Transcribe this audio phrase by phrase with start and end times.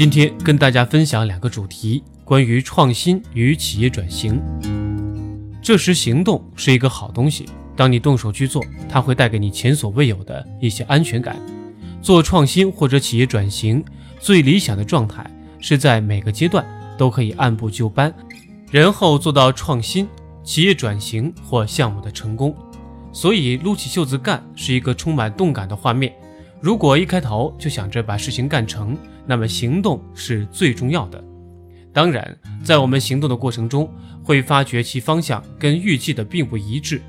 [0.00, 4.40] 今天跟大家分享两个主题，关于创新与企业转型。
[5.60, 7.44] 这时行动是一个好东西，
[7.76, 11.36] 当你动手去做，它会带给你前所未有的一些安全感。
[12.00, 13.84] 做创新或者企业转型，
[14.18, 15.22] 最理想的状态
[15.58, 16.64] 是在每个阶段
[16.96, 18.10] 都可以按部就班，
[18.70, 20.08] 然后做到创新、
[20.42, 22.56] 企业转型或项目的成功。
[23.12, 26.10] 所以，撸起袖子干是一个充满动感的画面。
[26.60, 31.22] 如果一开头就想着把事情干成，那么行动是最重要的。
[31.92, 33.90] 当然，在我们行动的过程中，
[34.22, 37.00] 会发觉其方向跟预计的并不一致，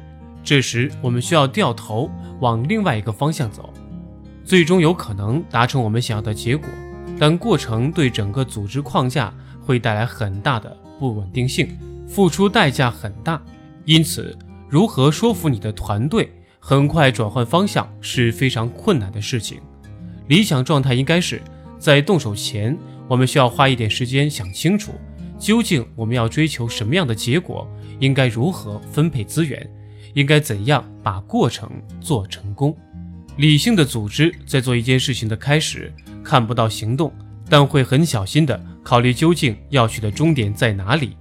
[0.44, 3.72] 这时我们需要掉头往另外一个方向走，
[4.46, 6.68] 最终有可能达成我们想要的结果。
[7.20, 11.78] 但过程对整个组织框架会带来很大的不稳定性，
[12.08, 13.42] 付出代价很大，
[13.86, 14.38] 因此。
[14.70, 16.32] 如何说服你的团队
[16.64, 19.60] 很快转换方向是非常困难的事情。
[20.28, 21.42] 理想状态应该是
[21.80, 24.94] 在动手前，我们需要花一点时间想清楚，
[25.40, 27.68] 究竟我们要追求什么样的结果，
[28.00, 29.68] 应该如何分配资源，
[30.14, 32.78] 应该怎样把过程做成功。
[33.38, 35.92] 理性的组织在做一件事情的开始
[36.24, 37.12] 看不到行动，
[37.50, 41.18] 但会很小心的考虑究竟要去的终点在哪里。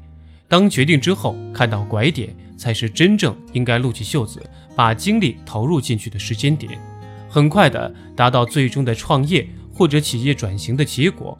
[0.47, 2.37] 当决定之后，看到拐点。
[2.61, 4.39] 才是真正应该撸起袖子，
[4.77, 6.79] 把精力投入进去的时间点，
[7.27, 11.39] 很快的达到最终的创业或者企业转型的结果。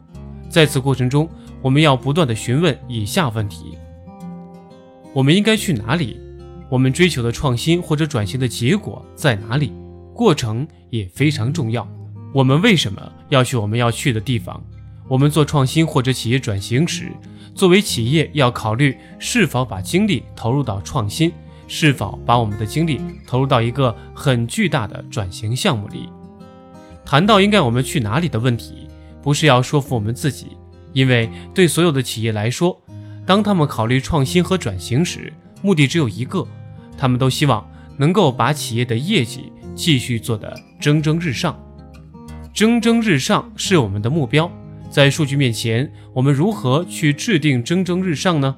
[0.49, 1.29] 在此过程中，
[1.61, 3.77] 我们要不断的询问以下问题：
[5.13, 6.19] 我们应该去哪里？
[6.71, 9.71] 我们追求的创新或者转型的结果在哪里？
[10.15, 11.87] 过程也非常重要。
[12.33, 14.59] 我们为什么要去我们要去的地方？
[15.07, 17.11] 我们做创新或者企业转型时。
[17.61, 21.31] 作为企业，要考虑是否把精力投入到创新，
[21.67, 26.09] 是否把我们的精力投入到一个很巨大的转型项目里。
[27.05, 28.87] 谈到应该我们去哪里的问题，
[29.21, 30.57] 不是要说服我们自己，
[30.91, 32.81] 因为对所有的企业来说，
[33.27, 36.43] 当他们考虑创新和转型时，目的只有一个，
[36.97, 37.63] 他们都希望
[37.95, 41.55] 能够把企业的业绩继续做得蒸蒸日上。
[42.55, 44.51] 蒸蒸日上是我们的目标。
[44.91, 48.53] 在数据面前，我们如何去制定蒸蒸日上呢？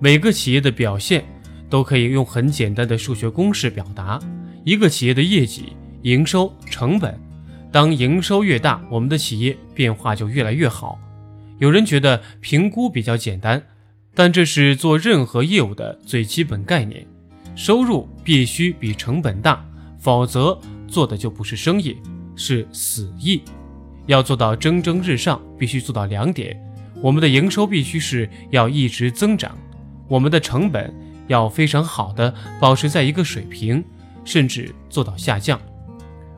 [0.00, 1.22] 每个企业的表现
[1.68, 4.18] 都可以用很简单的数学公式表达。
[4.64, 7.20] 一个企业的业绩、营收、成本，
[7.70, 10.98] 当营收越大，我们的企业变化就越来越好。
[11.58, 13.62] 有人觉得评估比较简单，
[14.14, 17.06] 但这是做任何业务的最基本概念。
[17.54, 19.62] 收入必须比成本大，
[19.98, 21.96] 否则做的就不是生意，
[22.36, 23.42] 是死意。
[24.08, 26.58] 要做到蒸蒸日上，必须做到两点：
[27.02, 29.56] 我们的营收必须是要一直增长，
[30.08, 30.92] 我们的成本
[31.26, 33.84] 要非常好的保持在一个水平，
[34.24, 35.60] 甚至做到下降。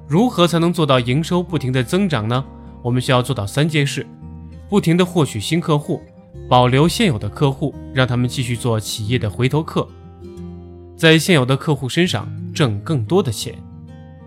[0.09, 2.45] 如何才能做到营收不停的增长呢？
[2.83, 4.05] 我们需要做到三件事：
[4.69, 6.03] 不停的获取新客户，
[6.49, 9.89] 保留现有的客户，让他们继续做企业的回头客，
[10.97, 13.55] 在现有的客户身上挣更多的钱。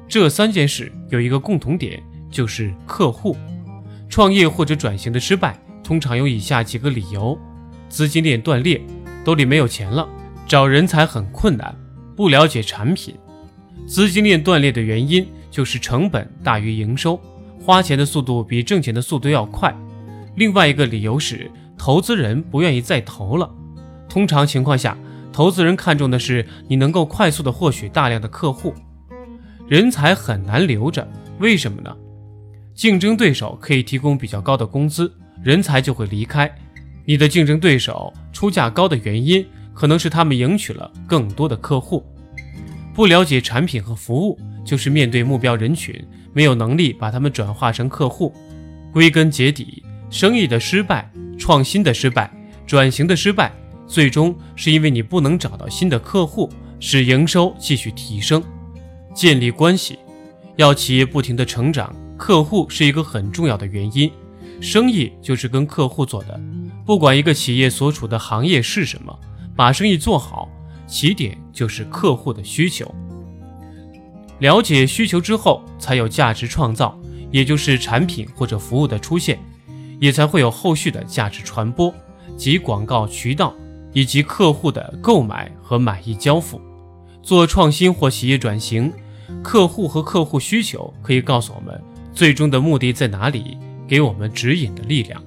[0.07, 2.01] 这三件事有一个共同点。
[2.33, 3.37] 就是客户
[4.09, 7.37] 创业或者转型的失败，通常有以下几个理由：
[7.87, 8.81] 资金链断裂，
[9.23, 10.07] 兜里没有钱了，
[10.47, 11.73] 找人才很困难，
[12.15, 13.15] 不了解产品。
[13.85, 17.19] 资金链断裂的原因就是成本大于营收，
[17.61, 19.73] 花钱的速度比挣钱的速度要快。
[20.35, 23.49] 另外一个理由是投资人不愿意再投了。
[24.09, 24.97] 通常情况下，
[25.31, 28.73] 投资人看重的是你能够快速的获取大量的客户，
[29.67, 31.07] 人才很难留着。
[31.39, 31.95] 为什么呢？
[32.75, 35.11] 竞争对手可以提供比较高的工资，
[35.43, 36.53] 人才就会离开。
[37.05, 42.03] 你的竞争对手出价高的原因，可能是他们赢取了更多的客户。
[42.93, 45.95] 不了解产品和服务，就是面对目标人群
[46.33, 48.33] 没有能力把他们转化成客户。
[48.91, 52.31] 归根结底，生意的失败、创新的失败、
[52.65, 53.51] 转型的失败，
[53.87, 58.43] 最终是因为你不能找到新的客户，使营收继续提升。
[59.13, 59.99] 建立关系，
[60.55, 61.93] 要企业不停的成长。
[62.23, 64.09] 客户是一个很重要的原因，
[64.61, 66.39] 生意就是跟客户做的。
[66.85, 69.19] 不管一个企业所处的行业是什么，
[69.57, 70.47] 把生意做好，
[70.87, 72.89] 起点就是客户的需求。
[74.39, 76.97] 了解需求之后，才有价值创造，
[77.29, 79.37] 也就是产品或者服务的出现，
[79.99, 81.93] 也才会有后续的价值传播
[82.37, 83.53] 及广告渠道
[83.91, 86.61] 以及客户的购买和满意交付。
[87.21, 88.93] 做创新或企业转型，
[89.43, 91.83] 客户和客户需求可以告诉我们。
[92.13, 93.57] 最终的目的在哪里？
[93.87, 95.21] 给我们指引的力量。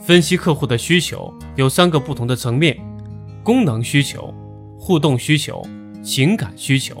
[0.00, 2.78] 分析客户的需求有三个不同的层面：
[3.42, 4.32] 功能需求、
[4.78, 5.62] 互动需求、
[6.02, 6.96] 情感需求。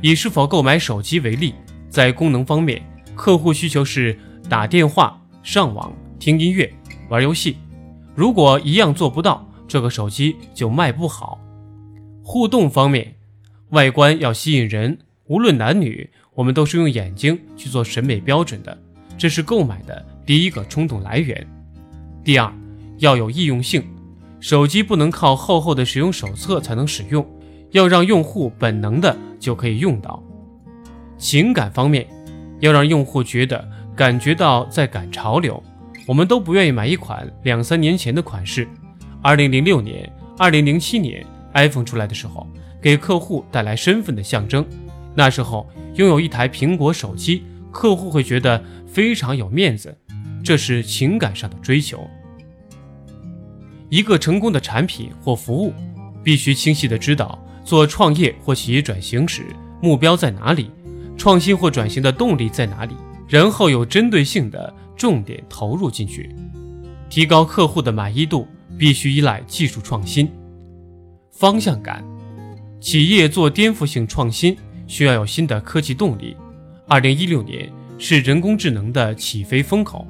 [0.00, 1.54] 以是否购买手机为例，
[1.88, 2.82] 在功能方面，
[3.14, 4.18] 客户需求是
[4.48, 6.72] 打电话、上网、听音乐、
[7.08, 7.56] 玩游戏。
[8.14, 11.40] 如果一样做不到，这个手机就卖不好。
[12.22, 13.14] 互动方面，
[13.70, 18.76] 外观要吸引人，无论男女，我们都是用眼睛去做审美标准的，
[19.18, 21.46] 这是购买的第一个冲动来源。
[22.22, 22.52] 第二，
[22.98, 23.84] 要有易用性，
[24.38, 27.26] 手机不能靠厚厚的使用手册才能使用，
[27.72, 30.22] 要让用户本能的就可以用到。
[31.18, 32.06] 情感方面，
[32.60, 35.62] 要让用户觉得感觉到在赶潮流。
[36.06, 38.66] 我们都不愿意买一款两三年前的款式。
[39.22, 42.46] 二零零六年、二零零七年 iPhone 出来的时候，
[42.80, 44.64] 给客户带来身份的象征。
[45.14, 49.96] 那时候拥有一台苹果手机，客户会觉得非常有面子，
[50.44, 52.08] 这是情感上的追求。
[53.88, 55.72] 一个成功的产品或服务，
[56.22, 59.44] 必须清晰的知道做创业或企业转型时
[59.82, 60.70] 目标在哪里。
[61.16, 62.94] 创新或转型的动力在哪里？
[63.28, 66.34] 然后有针对性的重点投入进去，
[67.10, 68.48] 提高客户的满意度
[68.78, 70.30] 必须依赖技术创新。
[71.30, 72.02] 方向感，
[72.80, 74.56] 企业做颠覆性创新
[74.90, 76.36] 需要有新的科技动力。
[76.88, 80.04] 二零一六年是人工智能的起飞风口，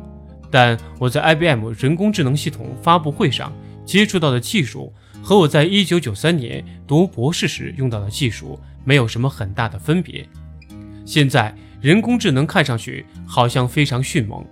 [0.51, 3.53] 但我在 IBM 人工智能系统发布会上
[3.85, 4.91] 接触到的技术
[5.23, 10.27] 和我在一九九三年读博士时用到的技术没有什么很大的分别。
[11.05, 14.43] 现在人工智能看上去好像非常迅猛，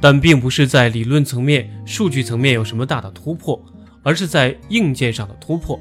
[0.00, 3.62] 但并不是在理论层面、数据层面有什么大的突破，
[4.02, 5.78] 而是在硬件上的突破。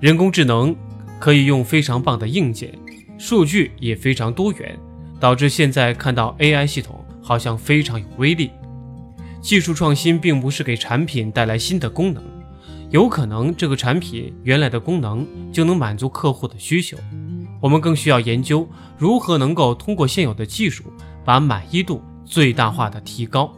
[0.00, 0.74] 人工智能
[1.18, 2.70] 可以用非常棒的硬件，
[3.18, 4.78] 数据也非常多元，
[5.18, 8.50] 导致现在看到 AI 系统好像非常有威力。
[9.40, 12.22] 技术创新并不是给产品带来新的功能，
[12.90, 16.96] 有可能这个产品原来的功能就能满足客户的需求。
[17.60, 18.68] 我们更需要研究
[18.98, 20.84] 如何能够通过现有的技术
[21.24, 23.52] 把满意度最大化的提高。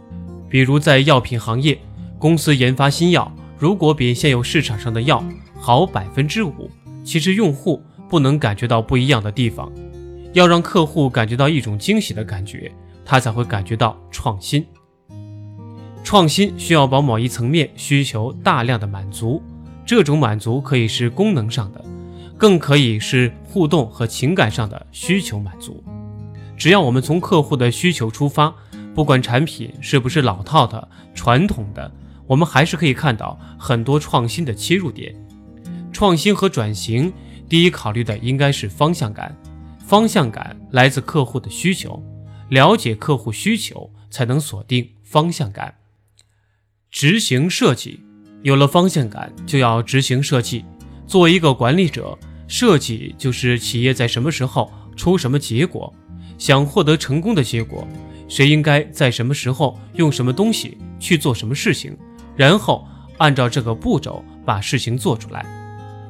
[0.48, 1.78] 比如在药品行业，
[2.18, 5.22] 公司研发新药，如果比现有市场上的药
[5.58, 6.70] 好百分之五，
[7.04, 9.70] 其实用户不能感觉到不一样的地方。
[10.32, 12.70] 要让客户感觉到一种惊喜的感觉，
[13.04, 14.64] 他才会感觉到创新。
[16.04, 19.42] 创新需要把某一层面需求大量的满足，
[19.84, 21.84] 这种满足可以是功能上的。
[22.36, 25.82] 更可以是互动和情感上的需求满足。
[26.56, 28.54] 只要我们从客户的需求出发，
[28.94, 31.90] 不管产品是不是老套的、传统的，
[32.28, 35.12] 我们还是可以看到很多创新的切入点。
[35.92, 37.12] 创新和转型，
[37.48, 39.34] 第一考虑的应该是方向感。
[39.78, 42.02] 方向感来自客户的需求，
[42.50, 45.74] 了解客户需求才能锁定方向感。
[46.90, 48.00] 执行设计，
[48.42, 50.64] 有了方向感就要执行设计。
[51.06, 55.90] 作为一个管理者，设计就是企业在什么时候出什么结果，
[56.36, 57.88] 想获得成功的结果，
[58.28, 61.96] 谁应该在什么时候用什么东西去做什么事情，
[62.36, 62.86] 然后
[63.16, 65.57] 按照这个步骤把事情做出来。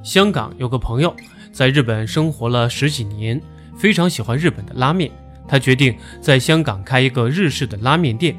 [0.09, 1.15] 香港有个朋友
[1.53, 3.39] 在日本生活了十几年，
[3.77, 5.11] 非常喜欢日本的拉面，
[5.47, 8.35] 他决定在香港开一个日式的拉面店。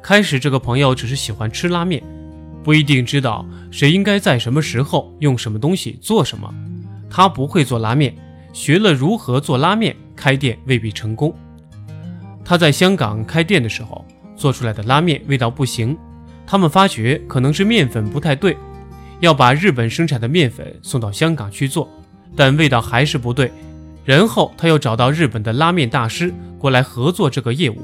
[0.00, 2.00] 开始，这个朋友只是喜欢吃拉面，
[2.62, 6.48] 不一定知道谁应该在什么时候用什么东西做什么。
[7.10, 8.14] 他不会做拉面，
[8.52, 11.34] 学了如何做拉面，开店未必成功。
[12.44, 15.98] 他在香港开店的时候做出来的拉面味道不行，
[16.46, 18.56] 他们发觉可能是面粉不太对，
[19.20, 21.88] 要把日本生产的面粉送到香港去做，
[22.34, 23.52] 但味道还是不对。
[24.04, 27.78] 然后他又找到日本的拉面大师过来合作这个业务，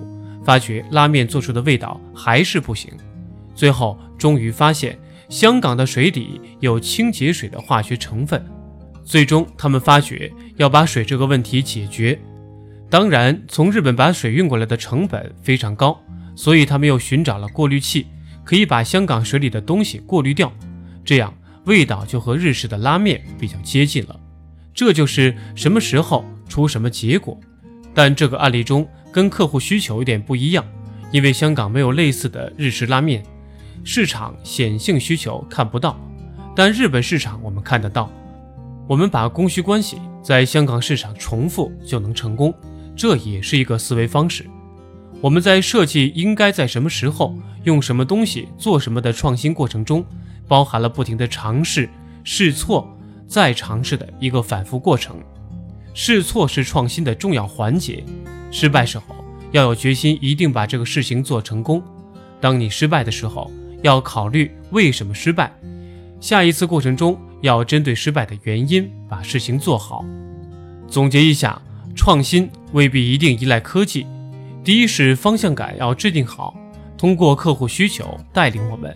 [0.45, 2.91] 发觉拉面做出的味道还是不行。
[3.55, 8.45] 最后终于发现香港的水里有清洁水的化学成分。
[9.05, 12.19] 最终，他们发觉要把水这个问题解决。
[12.91, 16.01] 当然，从日本把水运过来的成本非常高，
[16.35, 18.07] 所以他们又寻找了过滤器，
[18.43, 20.53] 可以把香港水里的东西过滤掉，
[21.07, 21.33] 这样
[21.65, 24.21] 味道就和日式的拉面比较接近了。
[24.75, 27.41] 这就是什么时候出什么结果。
[27.95, 30.63] 但这个案例中跟客户需求有点不一样，
[31.11, 33.25] 因为香港没有类似的日式拉面，
[33.85, 35.99] 市场显性需求看不到，
[36.55, 38.13] 但日本市场我们看得到。
[38.87, 42.55] 我们把供需关系在香港市场重复就能成功，
[42.95, 44.45] 这也是一个思维方式。
[45.23, 47.35] 我们在设计应该在什么时候
[47.65, 50.05] 用什么东西做什么的创新过程中，
[50.49, 51.89] 包含了不停的尝试、
[52.25, 52.89] 试错、
[53.27, 55.17] 再尝试的一个反复过程。
[55.95, 58.05] 试错是创新的重要环节，
[58.51, 59.15] 失败时候
[59.53, 61.83] 要有决心，一定把这个事情做成功。
[62.41, 63.51] 当你失败的时候，
[63.83, 65.53] 要考虑为什么失败，
[66.21, 67.19] 下一次过程中。
[67.43, 70.03] 要针对失败的原因把事情做好。
[70.89, 71.61] 总结一下，
[71.95, 74.07] 创新未必一定依赖科技。
[74.65, 76.57] 第一是方向感要制定好，
[76.97, 78.91] 通过客户需求带领我们；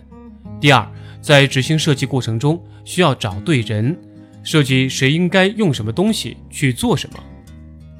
[0.59, 0.85] 第二，
[1.21, 3.95] 在执行设计过程中需要找对人，
[4.43, 7.19] 设计谁应该用什么东西去做什么；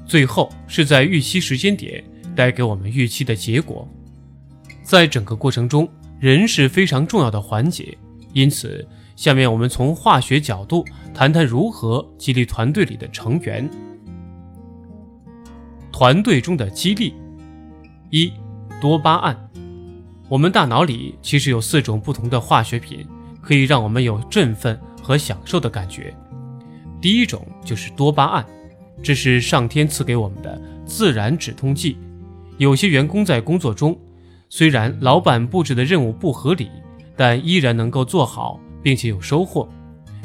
[0.07, 2.03] 最后是在预期时间点
[2.35, 3.87] 带给我们预期的结果。
[4.81, 5.87] 在整个过程中，
[6.19, 7.95] 人是非常重要的环节。
[8.33, 13.69] 因此，下面我们从化学角度谈谈如何激励团队里的成员。
[15.91, 17.13] 团队中的激励，
[18.09, 18.33] 一，
[18.79, 19.50] 多巴胺。
[20.31, 23.05] 我们大脑里其实有四种不同的化学品，
[23.41, 26.15] 可以让我们有振奋和享受的感觉。
[27.01, 28.45] 第一种就是多巴胺，
[29.03, 31.97] 这是上天赐给我们的自然止痛剂。
[32.57, 33.99] 有些员工在工作中，
[34.47, 36.71] 虽然老板布置的任务不合理。
[37.17, 39.67] 但依然能够做好，并且有收获，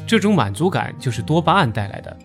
[0.07, 2.17] 这种满足感就是多巴胺带来的。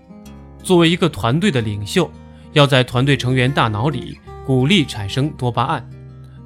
[0.62, 2.10] 作为一个团队的领袖，
[2.52, 5.90] 要在团队成员大脑里鼓励产生多巴胺，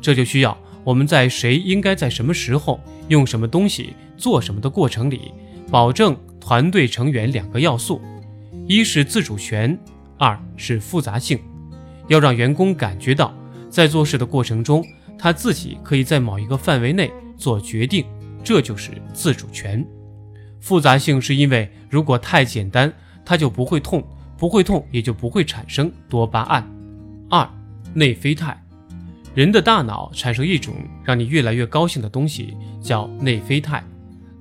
[0.01, 2.79] 这就需要我们在谁应该在什么时候
[3.09, 5.33] 用什么东西做什么的过程里，
[5.69, 8.01] 保证团队成员两个要素：
[8.69, 9.77] 一是自主权，
[10.17, 11.41] 二是复杂性。
[12.07, 13.35] 要让员工感觉到，
[13.69, 14.87] 在做事的过程中，
[15.19, 18.05] 他自己可以在某一个范围内做决定。
[18.45, 19.85] 这就是自主权，
[20.61, 22.93] 复杂性是因为如果太简单，
[23.25, 24.07] 它就不会痛，
[24.39, 26.65] 不会痛也就不会产生多巴胺。
[27.29, 27.45] 二，
[27.93, 28.57] 内啡肽，
[29.37, 30.75] 人的大脑产生一种
[31.05, 33.85] 让你越来越高兴的东西，叫内啡肽。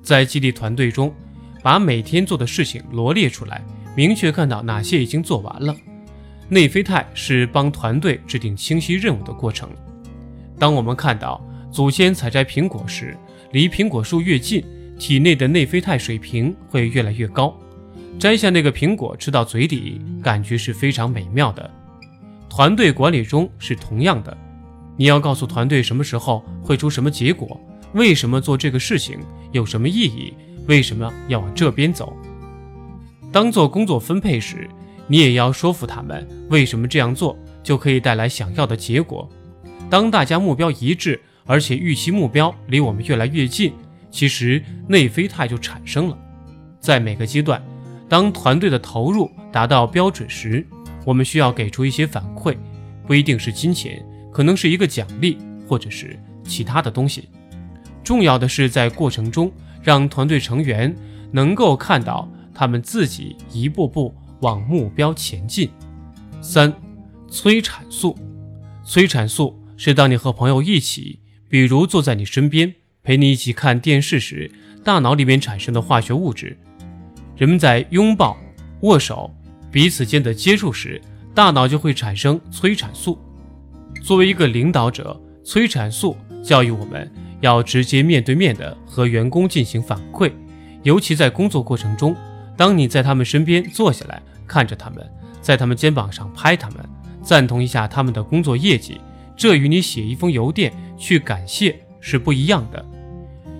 [0.02, 1.14] 在激励团队中，
[1.62, 3.62] 把每天做的事情罗列出来，
[3.94, 5.76] 明确看到哪些已经做完了。
[6.48, 9.70] 内啡肽是帮团队制定清晰任务的过程。
[10.58, 13.18] 当我们看到祖先采摘苹果时，
[13.52, 14.64] 离苹果树越近，
[14.98, 17.54] 体内的内啡肽水平会越来越高。
[18.18, 21.70] 摘下那个苹果吃到嘴里，感觉是非常美妙的。
[22.50, 24.38] 团队管理中是同样的，
[24.98, 27.60] 你要告诉团队什么时候会出什么结果，
[27.94, 29.20] 为什么做这个事情
[29.52, 30.34] 有什么意义，
[30.68, 32.16] 为什么要往这边走。
[33.32, 34.70] 当做工作分配时，
[35.08, 39.30] 你也要说服他们为什么这样做就可以带来想要的结果。
[39.90, 41.20] 当大家目标一致。
[41.48, 43.72] 而且预期目标离我们越来越近，
[44.10, 46.18] 其实内啡肽就产生了。
[46.80, 47.64] 在每个阶段，
[48.10, 50.66] 当团队的投入达到标准时，
[51.06, 52.58] 我们需要给出一些反馈，
[53.06, 54.04] 不一定是金钱，
[54.36, 57.30] 可能是一个奖励，或者是其他的东西。
[58.04, 59.50] 重要的是在过程中
[59.82, 60.94] 让团队成员
[61.32, 65.70] 能够看到他们自己一步步往目标前进。
[66.42, 66.74] 三，
[67.30, 68.14] 催产素，
[68.84, 71.22] 催产素是当你和朋友一起。
[71.48, 74.52] 比如坐在你身边陪你一起看电视时，
[74.84, 76.58] 大脑里面产生的化学物质。
[77.38, 78.36] 人们在拥抱、
[78.82, 79.34] 握手、
[79.72, 81.02] 彼此间的接触时，
[81.34, 83.18] 大脑就会产生催产素。
[84.06, 90.32] 作为一个领导者，催产素教育我们要直接面对面的和员工进行反馈，
[90.84, 92.16] 尤其在工作过程中，
[92.56, 95.04] 当你在他们身边坐下来看着他们，
[95.42, 96.88] 在他们肩膀上拍他们，
[97.24, 99.02] 赞同一下他们的工作业绩。
[99.36, 102.86] 这与你写一封邮电去感谢是不一样的。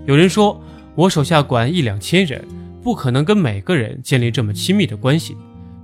[0.06, 0.62] 有人说，
[0.94, 2.48] 我手下管一两千人，
[2.84, 5.36] 不可能跟每个人建立这么亲密的关系。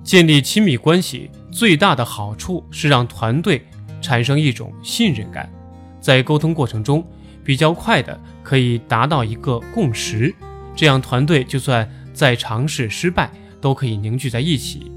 [0.03, 3.63] 建立亲密关系最大的好处是让团队
[4.01, 5.49] 产生一种信任感，
[5.99, 7.05] 在沟通过程中
[7.43, 10.33] 比较快的可以达到一个共识，
[10.75, 13.31] 这样团队就算再尝试失败，
[13.61, 14.91] 都可以凝聚在一起，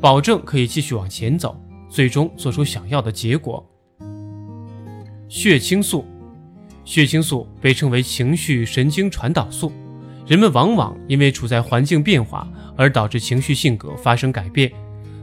[0.00, 3.64] 保证可以继续往前走，最终做出想要的结果。
[5.28, 6.04] 血清素，
[6.84, 9.72] 血清素被称为情绪神经传导素。
[10.26, 14.72] 人们往往因为处在环境变化而导致情绪性格发生改变。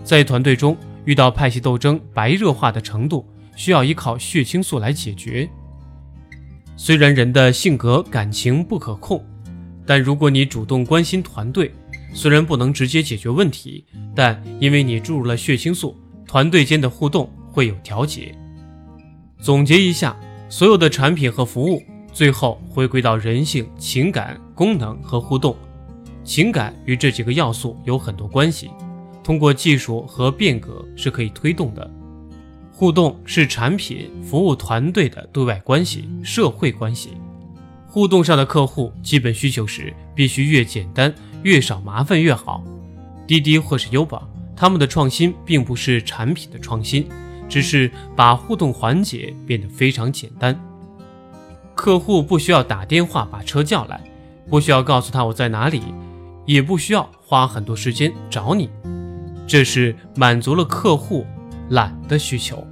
[0.03, 5.50] 在团队中遇到派系斗争白热化的程度，需要依靠血清素来解决。
[6.77, 9.24] 虽然人的性格感情不可控，
[9.86, 11.72] 但如果你主动关心团队，
[12.13, 18.36] 虽然不能直接解决问题，但因为你注入了血清素，团队间的互动会有调节。
[19.39, 20.15] 总结一下，
[20.50, 21.81] 所有的产品和服务
[22.12, 25.55] 最后回归到人性、情感、功能和互动。
[26.24, 28.70] 情感与这几个要素有很多关系，
[29.31, 31.89] 通过技术和变革是可以推动的。
[32.69, 37.11] 互动是产品、服务团队的对外关系、社会关系。
[37.88, 42.61] 互动上的客户基本需求是必须越简单、越少麻烦越好。
[43.25, 47.07] 滴滴或是优宝，他们的创新并不是产品的创新。
[47.47, 50.59] 只是把互动环节变得非常简单，
[51.73, 54.01] 客户不需要打电话把车叫来，
[54.50, 55.81] 不需要告诉他我在哪里，
[56.45, 58.69] 也不需要花很多时间找你，
[59.51, 61.27] 这是满足了客户
[61.72, 62.65] 懒的需求。